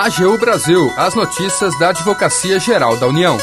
AGU 0.00 0.38
Brasil, 0.38 0.92
as 0.96 1.16
notícias 1.16 1.76
da 1.76 1.88
Advocacia 1.88 2.60
Geral 2.60 2.96
da 2.96 3.08
União. 3.08 3.36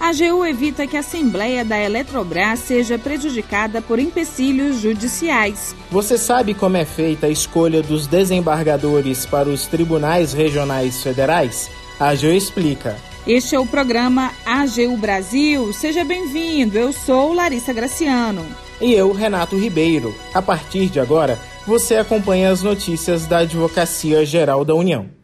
A 0.00 0.08
AGU 0.08 0.44
evita 0.44 0.88
que 0.88 0.96
a 0.96 1.00
Assembleia 1.00 1.64
da 1.64 1.78
Eletrobras 1.78 2.58
seja 2.58 2.98
prejudicada 2.98 3.80
por 3.80 4.00
empecilhos 4.00 4.80
judiciais. 4.80 5.72
Você 5.88 6.18
sabe 6.18 6.52
como 6.52 6.76
é 6.76 6.84
feita 6.84 7.28
a 7.28 7.30
escolha 7.30 7.80
dos 7.80 8.08
desembargadores 8.08 9.24
para 9.24 9.48
os 9.48 9.68
tribunais 9.68 10.32
regionais 10.32 11.00
federais? 11.00 11.70
A 12.00 12.08
AGU 12.08 12.32
explica. 12.32 12.96
Este 13.24 13.54
é 13.54 13.60
o 13.60 13.66
programa 13.66 14.32
AGU 14.44 14.96
Brasil. 14.96 15.72
Seja 15.72 16.02
bem-vindo. 16.02 16.76
Eu 16.76 16.92
sou 16.92 17.32
Larissa 17.32 17.72
Graciano. 17.72 18.44
E 18.80 18.92
eu, 18.94 19.12
Renato 19.12 19.56
Ribeiro. 19.56 20.12
A 20.34 20.42
partir 20.42 20.88
de 20.88 20.98
agora, 20.98 21.38
você 21.64 21.94
acompanha 21.94 22.50
as 22.50 22.64
notícias 22.64 23.26
da 23.26 23.38
Advocacia 23.38 24.26
Geral 24.26 24.64
da 24.64 24.74
União. 24.74 25.19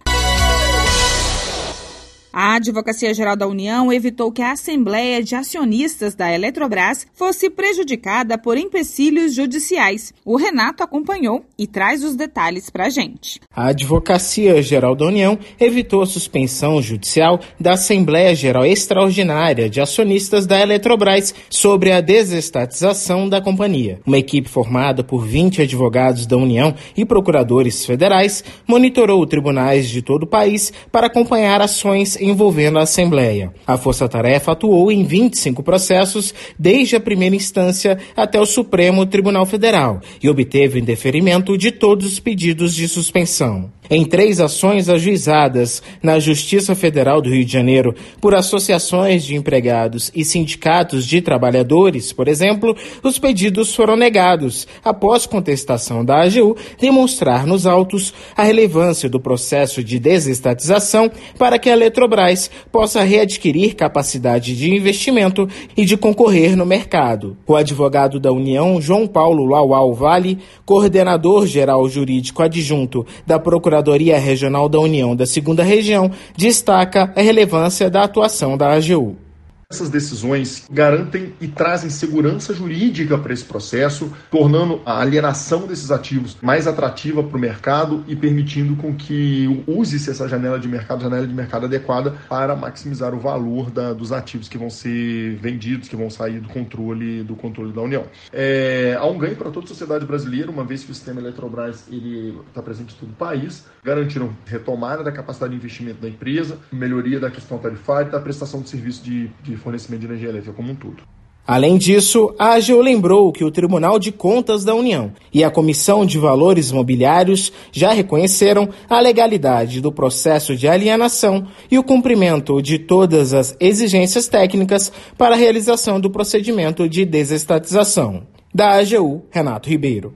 A 2.38 2.56
Advocacia 2.56 3.14
Geral 3.14 3.34
da 3.34 3.46
União 3.46 3.90
evitou 3.90 4.30
que 4.30 4.42
a 4.42 4.52
Assembleia 4.52 5.22
de 5.22 5.34
Acionistas 5.34 6.14
da 6.14 6.30
Eletrobras 6.30 7.06
fosse 7.14 7.48
prejudicada 7.48 8.36
por 8.36 8.58
empecilhos 8.58 9.32
judiciais. 9.34 10.12
O 10.22 10.36
Renato 10.36 10.82
acompanhou 10.82 11.46
e 11.58 11.66
traz 11.66 12.04
os 12.04 12.14
detalhes 12.14 12.68
para 12.68 12.88
a 12.88 12.90
gente. 12.90 13.40
A 13.50 13.68
Advocacia 13.68 14.60
Geral 14.60 14.94
da 14.94 15.06
União 15.06 15.38
evitou 15.58 16.02
a 16.02 16.06
suspensão 16.06 16.82
judicial 16.82 17.40
da 17.58 17.72
Assembleia 17.72 18.34
Geral 18.34 18.66
Extraordinária 18.66 19.70
de 19.70 19.80
Acionistas 19.80 20.46
da 20.46 20.60
Eletrobras 20.60 21.34
sobre 21.48 21.90
a 21.90 22.02
desestatização 22.02 23.30
da 23.30 23.40
companhia. 23.40 23.98
Uma 24.04 24.18
equipe 24.18 24.50
formada 24.50 25.02
por 25.02 25.24
20 25.24 25.62
advogados 25.62 26.26
da 26.26 26.36
União 26.36 26.74
e 26.94 27.06
procuradores 27.06 27.86
federais 27.86 28.44
monitorou 28.66 29.26
tribunais 29.26 29.88
de 29.88 30.02
todo 30.02 30.24
o 30.24 30.28
país 30.28 30.70
para 30.92 31.06
acompanhar 31.06 31.62
ações 31.62 32.25
envolvendo 32.28 32.78
a 32.78 32.82
Assembleia. 32.82 33.52
A 33.66 33.76
Força 33.76 34.08
Tarefa 34.08 34.52
atuou 34.52 34.90
em 34.90 35.04
25 35.04 35.62
processos, 35.62 36.34
desde 36.58 36.96
a 36.96 37.00
primeira 37.00 37.36
instância 37.36 37.98
até 38.16 38.40
o 38.40 38.46
Supremo 38.46 39.06
Tribunal 39.06 39.46
Federal, 39.46 40.00
e 40.22 40.28
obteve 40.28 40.78
o 40.78 40.82
indeferimento 40.82 41.56
de 41.56 41.70
todos 41.70 42.06
os 42.06 42.20
pedidos 42.20 42.74
de 42.74 42.88
suspensão. 42.88 43.70
Em 43.88 44.04
três 44.04 44.40
ações 44.40 44.88
ajuizadas 44.88 45.80
na 46.02 46.18
Justiça 46.18 46.74
Federal 46.74 47.22
do 47.22 47.30
Rio 47.30 47.44
de 47.44 47.52
Janeiro 47.52 47.94
por 48.20 48.34
associações 48.34 49.24
de 49.24 49.36
empregados 49.36 50.10
e 50.12 50.24
sindicatos 50.24 51.06
de 51.06 51.20
trabalhadores, 51.20 52.12
por 52.12 52.26
exemplo, 52.26 52.76
os 53.00 53.16
pedidos 53.16 53.72
foram 53.72 53.96
negados, 53.96 54.66
após 54.84 55.24
contestação 55.24 56.04
da 56.04 56.22
AGU 56.22 56.56
demonstrar 56.80 57.46
nos 57.46 57.64
autos 57.64 58.12
a 58.36 58.42
relevância 58.42 59.08
do 59.08 59.20
processo 59.20 59.84
de 59.84 60.00
desestatização 60.00 61.08
para 61.38 61.56
que 61.56 61.70
a 61.70 61.72
Eletrobras 61.72 62.50
possa 62.72 63.02
readquirir 63.02 63.76
capacidade 63.76 64.56
de 64.56 64.74
investimento 64.74 65.48
e 65.76 65.84
de 65.84 65.96
concorrer 65.96 66.56
no 66.56 66.66
mercado. 66.66 67.36
O 67.46 67.54
advogado 67.54 68.18
da 68.18 68.32
União, 68.32 68.80
João 68.80 69.06
Paulo 69.06 69.44
Laual 69.46 69.94
Vale, 69.94 70.38
coordenador 70.64 71.46
geral 71.46 71.88
jurídico 71.88 72.42
adjunto 72.42 73.06
da 73.24 73.38
Procuradoria 73.38 73.75
Procuradoria 73.76 74.18
Regional 74.18 74.68
da 74.68 74.80
União 74.80 75.14
da 75.14 75.26
Segunda 75.26 75.62
Região 75.62 76.10
destaca 76.34 77.12
a 77.14 77.20
relevância 77.20 77.90
da 77.90 78.04
atuação 78.04 78.56
da 78.56 78.72
AGU. 78.72 79.25
Essas 79.68 79.90
decisões 79.90 80.64
garantem 80.70 81.34
e 81.40 81.48
trazem 81.48 81.90
segurança 81.90 82.54
jurídica 82.54 83.18
para 83.18 83.32
esse 83.32 83.44
processo, 83.44 84.12
tornando 84.30 84.80
a 84.86 85.00
alienação 85.00 85.66
desses 85.66 85.90
ativos 85.90 86.36
mais 86.40 86.68
atrativa 86.68 87.20
para 87.20 87.36
o 87.36 87.40
mercado 87.40 88.04
e 88.06 88.14
permitindo 88.14 88.76
com 88.76 88.94
que 88.94 89.64
use-se 89.66 90.08
essa 90.08 90.28
janela 90.28 90.60
de 90.60 90.68
mercado, 90.68 91.02
janela 91.02 91.26
de 91.26 91.34
mercado 91.34 91.66
adequada 91.66 92.14
para 92.28 92.54
maximizar 92.54 93.12
o 93.12 93.18
valor 93.18 93.68
da, 93.68 93.92
dos 93.92 94.12
ativos 94.12 94.48
que 94.48 94.56
vão 94.56 94.70
ser 94.70 95.34
vendidos, 95.38 95.88
que 95.88 95.96
vão 95.96 96.10
sair 96.10 96.38
do 96.38 96.48
controle 96.48 97.24
do 97.24 97.34
controle 97.34 97.72
da 97.72 97.82
União. 97.82 98.04
É, 98.32 98.96
há 98.96 99.04
um 99.06 99.18
ganho 99.18 99.34
para 99.34 99.50
toda 99.50 99.66
a 99.66 99.68
sociedade 99.68 100.06
brasileira, 100.06 100.48
uma 100.48 100.62
vez 100.62 100.84
que 100.84 100.92
o 100.92 100.94
sistema 100.94 101.20
Eletrobras 101.20 101.86
ele 101.90 102.38
está 102.46 102.62
presente 102.62 102.94
em 102.94 102.98
todo 103.00 103.10
o 103.10 103.16
país, 103.16 103.64
garantiram 103.82 104.30
retomada 104.46 105.02
da 105.02 105.10
capacidade 105.10 105.50
de 105.50 105.58
investimento 105.58 106.00
da 106.00 106.08
empresa, 106.08 106.56
melhoria 106.70 107.18
da 107.18 107.32
questão 107.32 107.58
tarifária 107.58 108.12
da 108.12 108.20
prestação 108.20 108.62
de 108.62 108.68
serviço 108.68 109.02
de, 109.02 109.28
de 109.42 109.55
fornecimento 109.58 110.00
de 110.00 110.06
energia 110.06 110.28
elétrica 110.28 110.54
como 110.54 110.72
um 110.72 110.74
todo. 110.74 111.02
Além 111.46 111.78
disso, 111.78 112.34
a 112.36 112.54
AGU 112.54 112.80
lembrou 112.80 113.30
que 113.30 113.44
o 113.44 113.52
Tribunal 113.52 114.00
de 114.00 114.10
Contas 114.10 114.64
da 114.64 114.74
União 114.74 115.12
e 115.32 115.44
a 115.44 115.50
Comissão 115.50 116.04
de 116.04 116.18
Valores 116.18 116.72
Mobiliários 116.72 117.52
já 117.70 117.92
reconheceram 117.92 118.68
a 118.90 118.98
legalidade 118.98 119.80
do 119.80 119.92
processo 119.92 120.56
de 120.56 120.66
alienação 120.66 121.46
e 121.70 121.78
o 121.78 121.84
cumprimento 121.84 122.60
de 122.60 122.80
todas 122.80 123.32
as 123.32 123.56
exigências 123.60 124.26
técnicas 124.26 124.90
para 125.16 125.36
a 125.36 125.38
realização 125.38 126.00
do 126.00 126.10
procedimento 126.10 126.88
de 126.88 127.04
desestatização. 127.04 128.26
Da 128.52 128.80
AGU, 128.80 129.22
Renato 129.30 129.68
Ribeiro. 129.68 130.14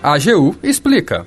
A 0.00 0.14
AGU 0.14 0.54
explica. 0.62 1.26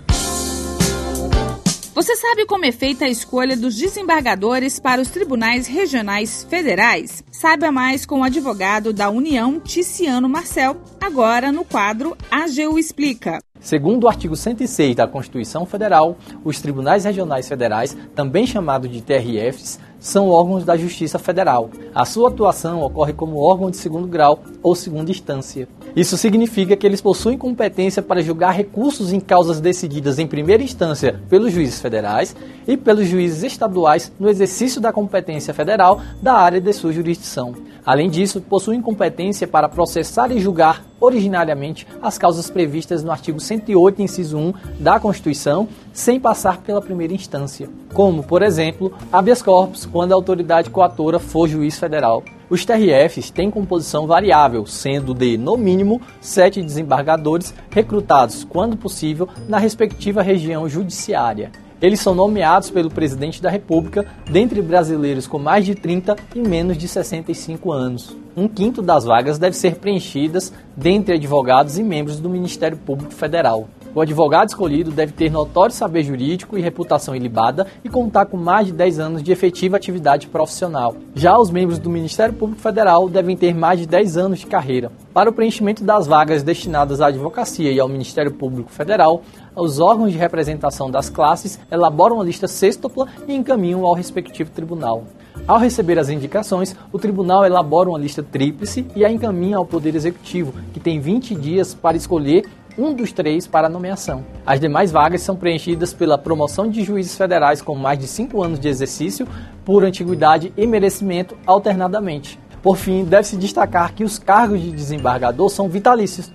Você 1.95 2.15
sabe 2.15 2.47
como 2.47 2.65
é 2.65 2.71
feita 2.71 3.05
a 3.05 3.07
escolha 3.07 3.55
dos 3.55 3.75
desembargadores 3.75 4.79
para 4.79 4.99
os 4.99 5.09
tribunais 5.09 5.67
regionais 5.67 6.43
federais? 6.49 7.23
Saiba 7.31 7.71
mais 7.71 8.03
com 8.03 8.21
o 8.21 8.23
advogado 8.23 8.91
da 8.91 9.11
União, 9.11 9.59
Ticiano 9.59 10.27
Marcel, 10.27 10.75
agora 10.99 11.51
no 11.51 11.63
quadro 11.63 12.17
AGU 12.31 12.79
Explica. 12.79 13.37
Segundo 13.59 14.05
o 14.05 14.07
artigo 14.07 14.35
106 14.35 14.95
da 14.95 15.07
Constituição 15.07 15.67
Federal, 15.67 16.17
os 16.43 16.59
tribunais 16.59 17.05
regionais 17.05 17.47
federais, 17.47 17.95
também 18.15 18.47
chamados 18.47 18.89
de 18.89 18.99
TRFs, 18.99 19.79
são 19.99 20.29
órgãos 20.29 20.65
da 20.65 20.75
Justiça 20.75 21.19
Federal. 21.19 21.69
A 21.93 22.05
sua 22.05 22.29
atuação 22.29 22.81
ocorre 22.81 23.13
como 23.13 23.37
órgão 23.37 23.69
de 23.69 23.77
segundo 23.77 24.07
grau 24.07 24.43
ou 24.63 24.75
segunda 24.75 25.11
instância. 25.11 25.67
Isso 25.95 26.17
significa 26.17 26.75
que 26.75 26.87
eles 26.87 27.01
possuem 27.01 27.37
competência 27.37 28.01
para 28.01 28.23
julgar 28.23 28.51
recursos 28.51 29.13
em 29.13 29.19
causas 29.19 29.61
decididas 29.61 30.17
em 30.17 30.25
primeira 30.25 30.63
instância 30.63 31.21
pelos 31.29 31.51
juízes 31.51 31.79
federais 31.79 32.35
e 32.67 32.75
pelos 32.75 33.07
juízes 33.07 33.43
estaduais 33.43 34.11
no 34.19 34.27
exercício 34.27 34.81
da 34.81 34.91
competência 34.91 35.53
federal 35.53 36.01
da 36.19 36.33
área 36.33 36.59
de 36.59 36.73
sua 36.73 36.91
jurisdição. 36.91 37.53
Além 37.85 38.09
disso, 38.09 38.41
possuem 38.41 38.81
competência 38.81 39.47
para 39.47 39.69
processar 39.69 40.31
e 40.31 40.39
julgar 40.39 40.83
originariamente 40.99 41.85
as 42.01 42.17
causas 42.17 42.49
previstas 42.49 43.03
no 43.03 43.11
artigo 43.11 43.39
108, 43.39 44.01
inciso 44.01 44.37
1 44.37 44.53
da 44.79 44.99
Constituição, 44.99 45.67
sem 45.91 46.19
passar 46.19 46.61
pela 46.61 46.81
primeira 46.81 47.13
instância, 47.13 47.69
como, 47.93 48.23
por 48.23 48.41
exemplo, 48.41 48.91
habeas 49.11 49.43
corpus, 49.43 49.85
quando 49.85 50.13
a 50.13 50.15
autoridade 50.15 50.71
coatora 50.71 51.19
for 51.19 51.47
juiz 51.47 51.77
federal. 51.77 52.23
Os 52.53 52.63
TRFs 52.65 53.31
têm 53.31 53.49
composição 53.49 54.05
variável, 54.05 54.63
sendo 54.67 55.11
de, 55.15 55.39
no 55.39 55.57
mínimo, 55.57 55.99
sete 56.21 56.61
desembargadores 56.61 57.51
recrutados, 57.71 58.43
quando 58.43 58.77
possível, 58.77 59.27
na 59.49 59.57
respectiva 59.57 60.21
região 60.21 60.69
judiciária. 60.69 61.51
Eles 61.81 61.99
são 61.99 62.13
nomeados 62.13 62.69
pelo 62.69 62.91
presidente 62.91 63.41
da 63.41 63.49
República 63.49 64.05
dentre 64.29 64.61
brasileiros 64.61 65.25
com 65.25 65.39
mais 65.39 65.65
de 65.65 65.73
30 65.73 66.15
e 66.35 66.41
menos 66.41 66.77
de 66.77 66.87
65 66.87 67.71
anos. 67.71 68.15
Um 68.37 68.47
quinto 68.47 68.83
das 68.83 69.03
vagas 69.03 69.39
deve 69.39 69.57
ser 69.57 69.77
preenchidas 69.77 70.53
dentre 70.77 71.15
advogados 71.15 71.79
e 71.79 71.83
membros 71.83 72.19
do 72.19 72.29
Ministério 72.29 72.77
Público 72.77 73.15
Federal. 73.15 73.67
O 73.95 74.01
advogado 74.01 74.49
escolhido 74.49 74.89
deve 74.89 75.11
ter 75.11 75.31
notório 75.31 75.73
saber 75.73 76.01
jurídico 76.01 76.57
e 76.57 76.61
reputação 76.61 77.15
ilibada 77.15 77.67
e 77.83 77.89
contar 77.89 78.25
com 78.25 78.35
mais 78.35 78.65
de 78.65 78.73
10 78.73 78.97
anos 78.99 79.23
de 79.23 79.31
efetiva 79.31 79.77
atividade 79.77 80.25
profissional. 80.25 80.95
Já 81.13 81.37
os 81.37 81.51
membros 81.51 81.77
do 81.77 81.91
Ministério 81.91 82.33
Público 82.33 82.59
Federal 82.59 83.07
devem 83.07 83.37
ter 83.37 83.53
mais 83.53 83.79
de 83.79 83.85
10 83.85 84.17
anos 84.17 84.39
de 84.39 84.47
carreira. 84.47 84.91
Para 85.13 85.29
o 85.29 85.33
preenchimento 85.33 85.83
das 85.83 86.07
vagas 86.07 86.41
destinadas 86.41 87.01
à 87.01 87.07
advocacia 87.07 87.71
e 87.71 87.79
ao 87.79 87.87
Ministério 87.87 88.33
Público 88.33 88.71
Federal, 88.71 89.21
os 89.55 89.79
órgãos 89.79 90.11
de 90.11 90.17
representação 90.17 90.89
das 90.89 91.07
classes 91.07 91.59
elaboram 91.71 92.19
a 92.19 92.23
lista 92.23 92.47
sextupla 92.47 93.07
e 93.27 93.35
encaminham 93.35 93.85
ao 93.85 93.93
respectivo 93.93 94.49
tribunal. 94.49 95.03
Ao 95.45 95.59
receber 95.59 95.99
as 95.99 96.09
indicações, 96.09 96.75
o 96.91 96.97
tribunal 96.97 97.43
elabora 97.45 97.89
uma 97.89 97.99
lista 97.99 98.23
tríplice 98.23 98.85
e 98.95 99.03
a 99.03 99.11
encaminha 99.11 99.57
ao 99.57 99.65
Poder 99.65 99.93
Executivo, 99.93 100.53
que 100.73 100.79
tem 100.79 100.99
20 100.99 101.35
dias 101.35 101.73
para 101.73 101.97
escolher 101.97 102.45
um 102.77 102.93
dos 102.93 103.11
três 103.11 103.47
para 103.47 103.67
a 103.67 103.69
nomeação. 103.69 104.25
As 104.45 104.59
demais 104.59 104.91
vagas 104.91 105.21
são 105.21 105.35
preenchidas 105.35 105.93
pela 105.93 106.17
promoção 106.17 106.69
de 106.69 106.83
juízes 106.83 107.15
federais 107.15 107.61
com 107.61 107.75
mais 107.75 107.99
de 107.99 108.07
cinco 108.07 108.43
anos 108.43 108.59
de 108.59 108.67
exercício, 108.67 109.27
por 109.65 109.83
antiguidade 109.83 110.53
e 110.57 110.65
merecimento 110.65 111.37
alternadamente. 111.45 112.39
Por 112.61 112.77
fim, 112.77 113.03
deve-se 113.03 113.37
destacar 113.37 113.93
que 113.93 114.03
os 114.03 114.17
cargos 114.17 114.61
de 114.61 114.71
desembargador 114.71 115.49
são 115.49 115.67
vitalícios. 115.67 116.31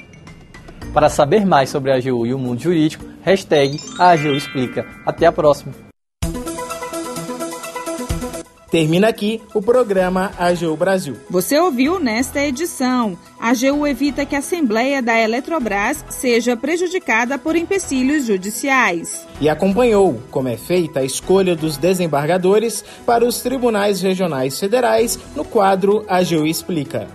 Para 0.93 1.09
saber 1.09 1.47
mais 1.47 1.71
sobre 1.71 1.91
a 1.91 1.97
AGU 1.97 2.27
e 2.27 2.35
o 2.35 2.39
mundo 2.39 2.61
jurídico, 2.61 3.05
hashtag 3.23 3.81
AGU 3.99 4.35
Explica. 4.35 4.87
Até 5.07 5.27
a 5.27 5.33
próxima! 5.33 5.88
Termina 8.71 9.09
aqui 9.09 9.41
o 9.55 9.63
programa 9.63 10.31
AGU 10.39 10.77
Brasil. 10.77 11.17
Você 11.31 11.59
ouviu 11.59 11.99
nesta 11.99 12.45
edição. 12.45 13.19
A 13.41 13.51
AGU 13.51 13.87
evita 13.87 14.27
que 14.27 14.37
a 14.37 14.41
Assembleia 14.41 15.01
da 15.01 15.19
Eletrobras 15.19 16.05
seja 16.11 16.55
prejudicada 16.55 17.39
por 17.39 17.57
empecilhos 17.57 18.27
judiciais. 18.27 19.27
E 19.41 19.49
acompanhou 19.49 20.21
como 20.31 20.49
é 20.49 20.57
feita 20.57 21.01
a 21.01 21.05
escolha 21.05 21.57
dos 21.57 21.79
desembargadores 21.79 22.85
para 23.07 23.25
os 23.25 23.41
tribunais 23.41 24.03
regionais 24.03 24.59
federais 24.61 25.19
no 25.35 25.45
quadro 25.45 26.05
AGU 26.07 26.47
Explica. 26.47 27.09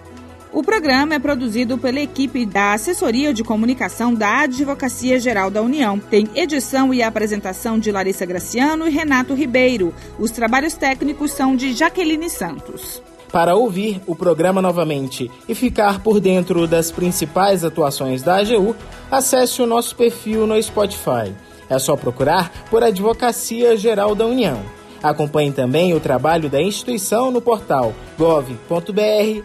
O 0.53 0.61
programa 0.61 1.15
é 1.15 1.19
produzido 1.19 1.79
pela 1.79 1.99
equipe 1.99 2.45
da 2.45 2.73
Assessoria 2.73 3.33
de 3.33 3.43
Comunicação 3.43 4.13
da 4.13 4.41
Advocacia 4.41 5.19
Geral 5.19 5.49
da 5.49 5.63
União. 5.63 5.97
Tem 5.97 6.29
edição 6.35 6.93
e 6.93 7.01
apresentação 7.01 7.79
de 7.79 7.91
Larissa 7.91 8.23
Graciano 8.23 8.87
e 8.87 8.91
Renato 8.91 9.33
Ribeiro. 9.33 9.91
Os 10.19 10.29
trabalhos 10.29 10.75
técnicos 10.75 11.31
são 11.31 11.55
de 11.55 11.73
Jaqueline 11.73 12.29
Santos. 12.29 13.01
Para 13.31 13.55
ouvir 13.55 13.99
o 14.05 14.15
programa 14.15 14.61
novamente 14.61 15.31
e 15.49 15.55
ficar 15.55 16.03
por 16.03 16.19
dentro 16.19 16.67
das 16.67 16.91
principais 16.91 17.65
atuações 17.65 18.21
da 18.21 18.37
AGU, 18.37 18.75
acesse 19.09 19.59
o 19.59 19.65
nosso 19.65 19.95
perfil 19.95 20.45
no 20.45 20.61
Spotify. 20.61 21.33
É 21.67 21.79
só 21.79 21.95
procurar 21.95 22.51
por 22.69 22.83
Advocacia 22.83 23.75
Geral 23.75 24.13
da 24.13 24.27
União. 24.27 24.61
Acompanhe 25.03 25.51
também 25.51 25.93
o 25.93 25.99
trabalho 25.99 26.49
da 26.49 26.61
instituição 26.61 27.29
no 27.29 27.41
portal 27.41 27.93
gov.br/agu. 28.17 29.43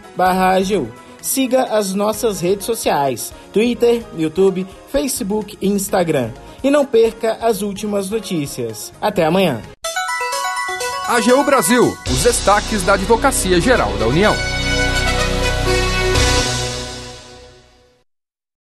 Siga 1.21 1.63
as 1.63 1.93
nossas 1.93 2.39
redes 2.39 2.65
sociais: 2.65 3.33
Twitter, 3.51 4.01
YouTube, 4.17 4.65
Facebook 4.89 5.57
e 5.61 5.67
Instagram. 5.67 6.31
E 6.63 6.71
não 6.71 6.85
perca 6.85 7.37
as 7.41 7.61
últimas 7.61 8.09
notícias. 8.09 8.93
Até 9.01 9.25
amanhã. 9.25 9.61
AGU 11.07 11.43
Brasil, 11.43 11.97
os 12.09 12.23
destaques 12.23 12.83
da 12.83 12.93
Advocacia 12.93 13.59
Geral 13.59 13.91
da 13.97 14.07
União. 14.07 14.35